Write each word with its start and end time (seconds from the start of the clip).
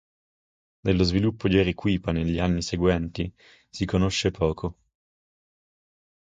Dello 0.79 1.03
sviluppo 1.03 1.47
di 1.47 1.59
Arequipa 1.59 2.11
negli 2.11 2.39
anni 2.39 2.63
seguenti 2.63 3.31
si 3.69 3.85
conosce 3.85 4.31
poco. 4.31 4.77